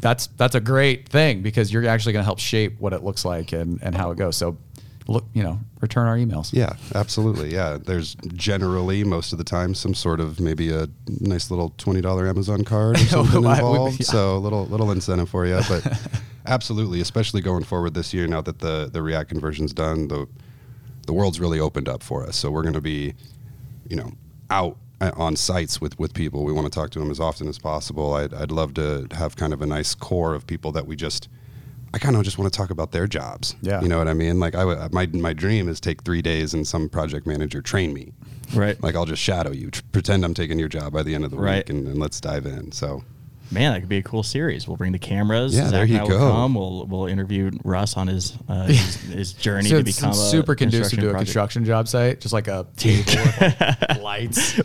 that's 0.00 0.28
that's 0.28 0.54
a 0.54 0.60
great 0.60 1.08
thing 1.08 1.42
because 1.42 1.72
you're 1.72 1.86
actually 1.86 2.12
going 2.14 2.22
to 2.22 2.24
help 2.24 2.38
shape 2.38 2.80
what 2.80 2.92
it 2.92 3.04
looks 3.04 3.24
like 3.24 3.52
and, 3.52 3.80
and 3.82 3.94
how 3.94 4.10
it 4.10 4.18
goes. 4.18 4.36
So 4.36 4.56
look, 5.10 5.24
you 5.34 5.42
know, 5.42 5.58
return 5.80 6.06
our 6.06 6.16
emails. 6.16 6.52
Yeah, 6.52 6.74
absolutely. 6.94 7.52
Yeah, 7.52 7.78
there's 7.84 8.14
generally 8.34 9.02
most 9.02 9.32
of 9.32 9.38
the 9.38 9.44
time 9.44 9.74
some 9.74 9.92
sort 9.92 10.20
of 10.20 10.38
maybe 10.38 10.70
a 10.70 10.88
nice 11.20 11.50
little 11.50 11.74
twenty 11.76 12.00
dollar 12.00 12.28
Amazon 12.28 12.64
card 12.64 12.96
or 12.96 13.04
something 13.06 13.44
involved. 13.44 14.00
yeah. 14.00 14.06
So 14.06 14.36
a 14.36 14.38
little 14.38 14.66
little 14.66 14.90
incentive 14.92 15.28
for 15.28 15.46
you, 15.46 15.60
but 15.68 16.00
absolutely, 16.46 17.00
especially 17.00 17.40
going 17.40 17.64
forward 17.64 17.94
this 17.94 18.14
year 18.14 18.26
now 18.26 18.40
that 18.42 18.60
the 18.60 18.88
the 18.90 19.02
React 19.02 19.28
conversion's 19.30 19.72
done, 19.72 20.08
the 20.08 20.28
the 21.06 21.12
world's 21.12 21.40
really 21.40 21.58
opened 21.58 21.88
up 21.88 22.02
for 22.02 22.24
us. 22.24 22.36
So 22.36 22.50
we're 22.50 22.62
going 22.62 22.74
to 22.74 22.80
be, 22.80 23.14
you 23.88 23.96
know, 23.96 24.12
out 24.48 24.76
uh, 25.00 25.10
on 25.16 25.34
sites 25.34 25.80
with 25.80 25.98
with 25.98 26.14
people. 26.14 26.44
We 26.44 26.52
want 26.52 26.66
to 26.66 26.70
talk 26.70 26.90
to 26.90 27.00
them 27.00 27.10
as 27.10 27.18
often 27.18 27.48
as 27.48 27.58
possible. 27.58 28.14
I'd 28.14 28.32
I'd 28.32 28.52
love 28.52 28.74
to 28.74 29.08
have 29.12 29.34
kind 29.34 29.52
of 29.52 29.60
a 29.60 29.66
nice 29.66 29.92
core 29.94 30.34
of 30.34 30.46
people 30.46 30.70
that 30.72 30.86
we 30.86 30.94
just. 30.94 31.28
I 31.92 31.98
kind 31.98 32.14
of 32.16 32.22
just 32.22 32.38
want 32.38 32.52
to 32.52 32.56
talk 32.56 32.70
about 32.70 32.92
their 32.92 33.06
jobs. 33.06 33.56
Yeah. 33.62 33.80
You 33.82 33.88
know 33.88 33.98
what 33.98 34.06
I 34.08 34.14
mean? 34.14 34.38
Like 34.38 34.54
I 34.54 34.60
w- 34.60 34.78
uh, 34.78 34.88
my 34.92 35.06
my 35.06 35.32
dream 35.32 35.68
is 35.68 35.80
take 35.80 36.02
3 36.02 36.22
days 36.22 36.54
and 36.54 36.66
some 36.66 36.88
project 36.88 37.26
manager 37.26 37.60
train 37.60 37.92
me. 37.92 38.12
Right. 38.54 38.80
Like 38.82 38.94
I'll 38.94 39.06
just 39.06 39.22
shadow 39.22 39.50
you, 39.52 39.70
pretend 39.92 40.24
I'm 40.24 40.34
taking 40.34 40.58
your 40.58 40.68
job 40.68 40.92
by 40.92 41.02
the 41.02 41.14
end 41.14 41.24
of 41.24 41.30
the 41.30 41.36
Right. 41.36 41.56
week 41.68 41.70
and, 41.70 41.88
and 41.88 41.98
let's 41.98 42.20
dive 42.20 42.46
in. 42.46 42.72
So 42.72 43.02
Man, 43.52 43.72
that 43.72 43.80
could 43.80 43.88
be 43.88 43.98
a 43.98 44.02
cool 44.02 44.22
series. 44.22 44.68
We'll 44.68 44.76
bring 44.76 44.92
the 44.92 44.98
cameras. 44.98 45.54
Yeah, 45.56 45.64
Zach 45.64 45.70
there 45.72 45.80
and 45.82 45.90
you 45.90 45.98
I 45.98 46.02
will 46.02 46.08
go. 46.08 46.18
Come. 46.30 46.54
We'll 46.54 46.86
we'll 46.86 47.06
interview 47.06 47.50
Russ 47.64 47.96
on 47.96 48.06
his 48.06 48.36
uh, 48.48 48.64
his, 48.66 48.94
his 49.02 49.32
journey 49.32 49.68
So 49.68 49.78
to 49.78 49.84
become 49.84 50.10
a 50.10 50.14
super 50.14 50.54
conducive 50.54 50.90
construction 50.98 51.00
to 51.00 51.08
a 51.08 51.10
project. 51.10 51.26
construction 51.26 51.64
job 51.64 51.88
site, 51.88 52.20
just 52.20 52.32
like 52.32 52.46
a 52.48 52.66
table 52.76 53.04
with 53.40 53.60
like 53.60 54.00
lights. 54.02 54.58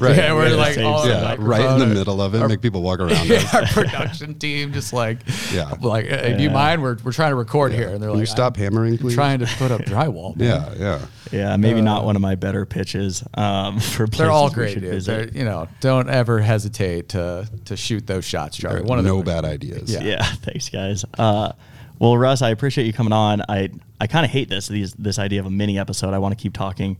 Right. 0.00 0.16
Yeah, 0.16 0.34
we're 0.34 0.48
Yeah, 0.48 0.54
like 0.56 0.78
all 0.78 1.06
yeah, 1.08 1.36
right 1.38 1.60
in 1.72 1.78
the 1.78 1.86
middle 1.94 2.20
of 2.20 2.34
it, 2.34 2.42
our- 2.42 2.48
make 2.48 2.60
people 2.62 2.82
walk 2.82 2.98
around 3.00 3.26
yeah, 3.28 3.36
us. 3.36 3.54
our 3.54 3.66
production 3.66 4.34
team 4.38 4.72
just 4.72 4.92
like, 4.92 5.18
Yeah. 5.52 5.74
like, 5.80 6.06
hey, 6.06 6.36
do 6.36 6.42
you 6.42 6.50
mind? 6.50 6.82
We're, 6.82 6.96
we're 7.04 7.12
trying 7.12 7.30
to 7.30 7.36
record 7.36 7.72
here, 7.72 7.90
and 7.90 8.02
they're 8.02 8.10
Can 8.10 8.18
like, 8.18 8.20
you 8.20 8.26
stop 8.26 8.56
hammering, 8.56 8.98
please? 8.98 9.14
trying 9.14 9.38
to 9.38 9.46
put 9.46 9.70
up 9.70 9.82
drywall. 9.82 10.34
man." 10.36 10.48
Yeah, 10.48 10.74
yeah. 10.78 11.06
Yeah, 11.30 11.56
maybe 11.56 11.78
Uh, 11.80 11.84
not 11.84 12.04
one 12.04 12.14
of 12.14 12.20
my 12.20 12.34
better 12.34 12.66
pitches 12.66 13.24
um, 13.34 13.80
for 13.80 14.06
places 14.06 14.18
They're 14.18 14.30
all 14.30 14.50
great, 14.50 14.74
should 14.74 14.82
dude. 14.82 14.92
visit. 14.92 15.32
They're, 15.32 15.38
you 15.38 15.44
know, 15.48 15.66
don't 15.80 16.10
ever 16.10 16.40
hesitate 16.40 17.08
to 17.10 17.48
to 17.66 17.76
shoot 17.76 18.06
those 18.06 18.26
shots, 18.32 18.56
Charley. 18.56 18.76
There 18.78 18.84
are 18.84 18.88
One 18.88 18.98
of 18.98 19.04
no 19.04 19.18
the, 19.18 19.24
bad 19.24 19.44
ideas. 19.44 19.92
Yeah. 19.92 20.00
Yeah, 20.02 20.22
thanks, 20.42 20.68
guys. 20.68 21.04
Uh, 21.18 21.52
well, 21.98 22.16
Russ, 22.16 22.42
I 22.42 22.50
appreciate 22.50 22.86
you 22.86 22.92
coming 22.92 23.12
on. 23.12 23.42
I 23.48 23.70
I 24.00 24.06
kind 24.08 24.24
of 24.24 24.30
hate 24.32 24.48
this 24.48 24.66
these 24.68 24.92
this 24.94 25.18
idea 25.18 25.40
of 25.40 25.46
a 25.46 25.50
mini 25.50 25.78
episode. 25.78 26.14
I 26.14 26.18
want 26.18 26.36
to 26.36 26.42
keep 26.42 26.54
talking 26.54 26.96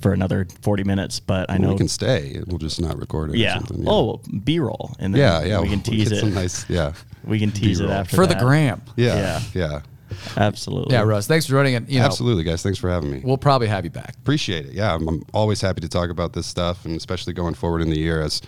for 0.00 0.12
another 0.12 0.46
forty 0.62 0.84
minutes, 0.84 1.20
but 1.20 1.50
I 1.50 1.54
Well, 1.54 1.62
know 1.62 1.68
we 1.72 1.78
can 1.78 1.88
stay. 1.88 2.40
We'll 2.46 2.58
just 2.58 2.80
not 2.80 2.98
record 2.98 3.30
it. 3.30 3.34
Or 3.34 3.36
yeah. 3.36 3.54
something. 3.58 3.84
Oh, 3.86 4.20
B 4.44 4.58
roll, 4.60 4.94
and 4.98 5.12
then 5.14 5.20
yeah, 5.20 5.42
yeah. 5.44 5.60
we 5.60 5.68
can 5.68 5.78
we'll 5.78 5.82
tease 5.84 6.12
it. 6.12 6.24
Nice, 6.26 6.70
yeah, 6.70 6.92
we 7.24 7.38
can 7.40 7.50
tease 7.50 7.80
it 7.80 7.84
B-roll. 7.84 7.98
after 7.98 8.16
for 8.16 8.26
the 8.26 8.34
that. 8.34 8.42
gram. 8.42 8.80
yeah, 8.96 9.16
Yeah. 9.16 9.40
yeah. 9.54 9.80
Absolutely. 10.38 10.94
Yeah, 10.94 11.02
Russ. 11.02 11.26
Thanks 11.26 11.44
for 11.44 11.52
joining. 11.52 11.74
it. 11.74 11.88
You 11.88 11.98
know, 11.98 12.06
Absolutely, 12.06 12.42
guys. 12.44 12.62
Thanks 12.62 12.78
for 12.78 12.88
having 12.88 13.10
me. 13.10 13.20
We'll 13.22 13.36
probably 13.36 13.66
have 13.68 13.84
you 13.84 13.90
back. 13.90 14.14
Appreciate 14.16 14.64
it. 14.66 14.72
Yeah, 14.72 14.94
I'm, 14.94 15.06
I'm 15.06 15.22
always 15.34 15.60
happy 15.60 15.82
to 15.82 15.88
talk 15.88 16.08
about 16.08 16.32
this 16.32 16.46
stuff, 16.46 16.86
and 16.86 16.96
especially 16.96 17.34
going 17.34 17.52
forward 17.54 17.82
in 17.82 17.90
the 17.90 17.98
year 17.98 18.22
as 18.22 18.40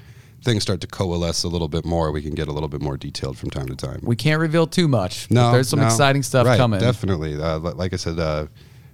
things 0.42 0.62
start 0.62 0.80
to 0.80 0.86
coalesce 0.86 1.44
a 1.44 1.48
little 1.48 1.68
bit 1.68 1.84
more, 1.84 2.12
we 2.12 2.22
can 2.22 2.34
get 2.34 2.48
a 2.48 2.52
little 2.52 2.68
bit 2.68 2.80
more 2.80 2.96
detailed 2.96 3.38
from 3.38 3.50
time 3.50 3.66
to 3.66 3.76
time. 3.76 4.00
We 4.02 4.16
can't 4.16 4.40
reveal 4.40 4.66
too 4.66 4.88
much. 4.88 5.30
No, 5.30 5.52
there's 5.52 5.68
some 5.68 5.80
no. 5.80 5.86
exciting 5.86 6.22
stuff 6.22 6.46
Right, 6.46 6.56
coming. 6.56 6.80
Definitely. 6.80 7.40
Uh, 7.40 7.58
like 7.58 7.92
I 7.92 7.96
said, 7.96 8.18
uh, 8.18 8.46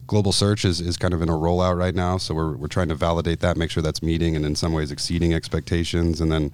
global 0.07 0.33
search 0.33 0.65
is, 0.65 0.81
is 0.81 0.97
kind 0.97 1.15
of 1.15 1.23
in 1.23 1.29
a 1.29 1.33
rollout 1.33 1.79
right 1.79 1.95
now, 1.95 2.19
so 2.19 2.35
we're 2.35 2.57
we're 2.57 2.69
trying 2.69 2.89
to 2.89 2.95
validate 2.95 3.41
that, 3.41 3.57
make 3.57 3.71
sure 3.71 3.83
that's 3.83 4.03
meeting 4.03 4.37
and 4.37 4.45
in 4.45 4.55
some 4.55 4.73
ways 4.73 4.91
exceeding 4.91 5.35
expectations, 5.35 6.21
and 6.21 6.31
then. 6.31 6.53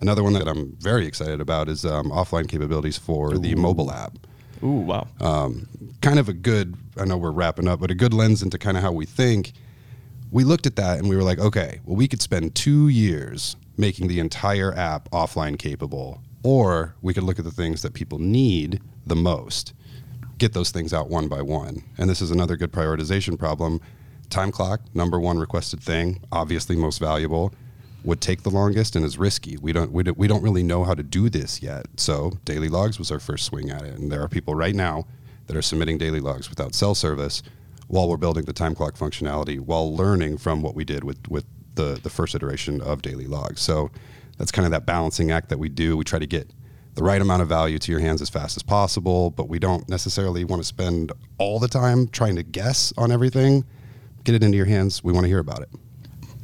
Another 0.00 0.24
one 0.24 0.32
that 0.32 0.48
I'm 0.48 0.76
very 0.80 1.06
excited 1.06 1.40
about 1.40 1.68
is 1.68 1.84
um, 1.84 2.10
offline 2.10 2.48
capabilities 2.48 2.98
for 2.98 3.38
the 3.38 3.54
mobile 3.54 3.92
app. 3.92 4.18
Ooh, 4.60 4.66
wow. 4.70 5.06
Um, 5.20 5.68
kind 6.02 6.18
of 6.18 6.28
a 6.28 6.32
good, 6.32 6.74
I 6.98 7.04
know 7.04 7.16
we're 7.16 7.30
wrapping 7.30 7.68
up, 7.68 7.78
but 7.78 7.92
a 7.92 7.94
good 7.94 8.12
lens 8.12 8.42
into 8.42 8.58
kind 8.58 8.76
of 8.76 8.82
how 8.82 8.90
we 8.90 9.06
think. 9.06 9.52
We 10.32 10.42
looked 10.42 10.66
at 10.66 10.74
that 10.76 10.98
and 10.98 11.08
we 11.08 11.14
were 11.16 11.22
like, 11.22 11.38
okay, 11.38 11.80
well, 11.84 11.94
we 11.96 12.08
could 12.08 12.20
spend 12.20 12.56
two 12.56 12.88
years 12.88 13.56
making 13.76 14.08
the 14.08 14.20
entire 14.20 14.72
app 14.74 15.10
offline 15.10 15.58
capable, 15.58 16.20
or 16.42 16.94
we 17.02 17.14
could 17.14 17.24
look 17.24 17.38
at 17.38 17.44
the 17.44 17.50
things 17.50 17.82
that 17.82 17.94
people 17.94 18.18
need 18.18 18.80
the 19.06 19.16
most, 19.16 19.72
get 20.38 20.52
those 20.52 20.70
things 20.70 20.92
out 20.92 21.08
one 21.08 21.28
by 21.28 21.42
one. 21.42 21.82
And 21.98 22.08
this 22.08 22.20
is 22.20 22.30
another 22.30 22.56
good 22.56 22.72
prioritization 22.72 23.38
problem. 23.38 23.80
Time 24.30 24.50
clock, 24.50 24.80
number 24.94 25.20
one 25.20 25.38
requested 25.38 25.82
thing, 25.82 26.20
obviously 26.32 26.76
most 26.76 26.98
valuable, 26.98 27.52
would 28.04 28.20
take 28.20 28.42
the 28.42 28.50
longest 28.50 28.96
and 28.96 29.04
is 29.04 29.16
risky. 29.16 29.56
We 29.56 29.72
don't, 29.72 29.90
we 29.90 30.02
don't 30.02 30.18
we 30.18 30.28
don't 30.28 30.42
really 30.42 30.62
know 30.62 30.84
how 30.84 30.94
to 30.94 31.02
do 31.02 31.30
this 31.30 31.62
yet. 31.62 31.86
So 31.96 32.38
daily 32.44 32.68
logs 32.68 32.98
was 32.98 33.10
our 33.10 33.20
first 33.20 33.46
swing 33.46 33.70
at 33.70 33.82
it, 33.82 33.98
and 33.98 34.12
there 34.12 34.22
are 34.22 34.28
people 34.28 34.54
right 34.54 34.74
now 34.74 35.06
that 35.46 35.56
are 35.56 35.62
submitting 35.62 35.98
daily 35.98 36.20
logs 36.20 36.50
without 36.50 36.74
cell 36.74 36.94
service 36.94 37.42
while 37.86 38.08
we're 38.08 38.16
building 38.16 38.44
the 38.44 38.52
time 38.52 38.74
clock 38.74 38.96
functionality 38.96 39.60
while 39.60 39.94
learning 39.94 40.38
from 40.38 40.62
what 40.62 40.74
we 40.74 40.84
did 40.84 41.04
with 41.04 41.28
with 41.28 41.44
the 41.74 41.98
the 42.02 42.10
first 42.10 42.34
iteration 42.34 42.80
of 42.80 43.02
daily 43.02 43.26
logs. 43.26 43.60
So 43.60 43.90
that's 44.38 44.50
kind 44.52 44.66
of 44.66 44.72
that 44.72 44.86
balancing 44.86 45.30
act 45.30 45.48
that 45.50 45.58
we 45.58 45.68
do. 45.68 45.96
We 45.96 46.04
try 46.04 46.18
to 46.18 46.26
get 46.26 46.50
the 46.94 47.02
right 47.02 47.20
amount 47.20 47.42
of 47.42 47.48
value 47.48 47.78
to 47.78 47.90
your 47.92 48.00
hands 48.00 48.22
as 48.22 48.30
fast 48.30 48.56
as 48.56 48.62
possible, 48.62 49.30
but 49.30 49.48
we 49.48 49.58
don't 49.58 49.88
necessarily 49.88 50.44
want 50.44 50.60
to 50.62 50.66
spend 50.66 51.12
all 51.38 51.58
the 51.58 51.68
time 51.68 52.06
trying 52.08 52.36
to 52.36 52.42
guess 52.42 52.92
on 52.96 53.10
everything. 53.10 53.64
Get 54.22 54.34
it 54.36 54.42
into 54.42 54.56
your 54.56 54.66
hands. 54.66 55.02
We 55.04 55.12
want 55.12 55.24
to 55.24 55.28
hear 55.28 55.40
about 55.40 55.60
it. 55.62 55.68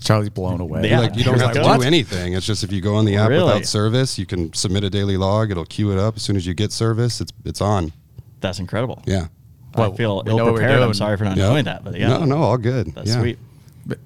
Charley's 0.03 0.31
blown 0.31 0.61
away. 0.61 0.89
Yeah. 0.89 1.01
Like 1.01 1.15
you 1.17 1.25
don't 1.25 1.35
Here's 1.39 1.47
have 1.47 1.55
to 1.55 1.63
what? 1.63 1.81
do 1.81 1.87
anything. 1.87 2.33
It's 2.33 2.47
just 2.47 2.65
if 2.65 2.73
you 2.73 2.81
go 2.81 2.95
on 2.97 3.05
the 3.05 3.17
app 3.17 3.29
Really? 3.29 3.45
without 3.45 3.67
service, 3.67 4.19
you 4.19 4.27
can 4.27 4.53
submit 4.55 4.83
a 4.83 4.91
daily 4.91 5.17
log. 5.17 5.51
It'll 5.51 5.65
queue 5.67 5.93
it 5.93 5.99
up 5.99 6.17
as 6.17 6.23
soon 6.23 6.37
as 6.37 6.47
you 6.47 6.55
get 6.55 6.73
service. 6.73 7.21
It's 7.21 7.33
it's 7.45 7.61
on. 7.61 7.93
That's 8.41 8.59
incredible. 8.59 9.03
Yeah. 9.07 9.27
Well, 9.77 9.93
I 9.93 9.97
feel 9.97 10.23
we 10.25 10.35
know 10.35 10.37
what 10.45 10.55
we're 10.55 10.63
ill 10.63 10.67
prepared. 10.67 10.83
I'm 10.83 10.95
sorry 10.95 11.17
for 11.17 11.25
not 11.25 11.37
Yeah. 11.37 11.49
knowing 11.49 11.65
that, 11.67 11.85
but 11.85 11.97
yeah. 11.99 12.09
No, 12.09 12.25
no, 12.25 12.39
all 12.39 12.57
good. 12.59 12.93
That's 12.95 13.11
yeah. 13.11 13.21
sweet. 13.21 13.39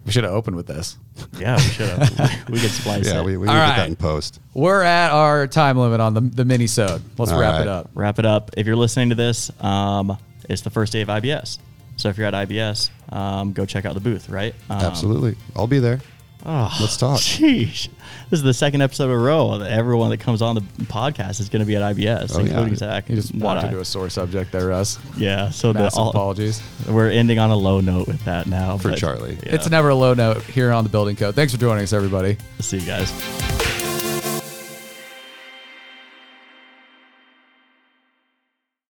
We 0.05 0.13
should 0.13 0.25
have 0.25 0.33
opened 0.33 0.57
with 0.57 0.67
this. 0.67 0.97
Yeah, 1.39 1.57
we 1.57 1.63
should 1.63 1.89
have. 1.89 2.49
we 2.49 2.61
could 2.61 2.71
splice 2.71 3.07
Yeah, 3.07 3.21
it. 3.21 3.25
we, 3.25 3.37
we 3.37 3.47
All 3.49 3.55
can 3.55 3.61
get 3.63 3.69
right. 3.71 3.77
that 3.79 3.89
in 3.89 3.97
post. 3.97 4.41
We're 4.55 4.83
at 4.83 5.11
our 5.11 5.47
time 5.47 5.77
limit 5.79 6.01
on 6.01 6.15
the 6.15 6.21
the 6.21 6.45
mini 6.45 6.67
sode. 6.67 7.03
Let's 7.19 7.33
All 7.33 7.41
wrap 7.41 7.53
right. 7.55 7.63
it 7.63 7.69
up. 7.69 7.91
wrap 7.95 8.19
it 8.19 8.27
up. 8.27 8.51
If 8.57 8.67
you're 8.67 8.77
listening 8.77 9.11
to 9.11 9.15
this, 9.15 9.51
um, 9.63 10.17
it's 10.49 10.63
the 10.63 10.71
first 10.71 10.93
day 10.93 11.01
of 11.03 11.09
IBS. 11.09 11.59
So 11.97 12.09
if 12.09 12.19
you're 12.19 12.27
at 12.27 12.35
IBS, 12.35 12.91
um, 13.13 13.53
go 13.53 13.65
check 13.65 13.85
out 13.85 13.95
the 13.95 14.01
booth, 14.01 14.29
right? 14.29 14.55
Um, 14.69 14.79
Absolutely. 14.81 15.37
I'll 15.55 15.67
be 15.69 15.79
there. 15.79 16.01
Oh, 16.47 16.77
Let's 16.81 16.97
talk. 16.99 17.19
Sheesh. 17.21 17.89
This 18.29 18.39
is 18.41 18.43
the 18.43 18.53
second 18.53 18.83
episode 18.83 19.05
in 19.07 19.11
a 19.13 19.19
row 19.19 19.59
that 19.59 19.71
everyone 19.71 20.11
that 20.11 20.19
comes 20.21 20.43
on 20.43 20.55
the 20.57 20.61
podcast 20.85 21.41
is 21.41 21.49
going 21.49 21.61
to 21.61 21.67
be 21.67 21.75
at 21.77 21.97
IBS, 21.97 22.35
Oh, 22.35 22.41
yeah. 22.41 22.47
including 22.49 22.77
Zach. 22.77 23.09
You 23.09 23.17
just 23.17 23.33
Not 23.35 23.45
walked 23.45 23.65
I. 23.65 23.69
into 23.69 23.81
a 23.81 23.85
sore 23.85 24.11
subject 24.11 24.53
there, 24.53 24.67
Russ. 24.69 24.99
Yeah, 25.17 25.49
so 25.51 25.73
the, 25.73 25.79
Massive 25.81 25.99
all, 25.99 26.11
apologies. 26.11 26.63
we're 26.87 27.09
ending 27.11 27.39
on 27.39 27.51
a 27.51 27.57
low 27.57 27.81
note 27.81 28.07
with 28.09 28.23
that 28.27 28.47
now. 28.47 28.77
For 28.77 28.91
but, 28.91 28.99
Charley. 28.99 29.39
yeah. 29.43 29.55
It's 29.55 29.71
never 29.71 29.89
a 29.89 29.95
low 29.95 30.13
note 30.13 30.43
here 30.43 30.71
on 30.71 30.85
the 30.85 30.91
building 30.91 31.17
code. 31.17 31.35
Thanks 31.35 31.55
for 31.55 31.59
joining 31.61 31.85
us, 31.85 31.93
everybody. 31.95 32.37
See 32.61 32.79
you 32.79 32.87
guys. 32.87 33.64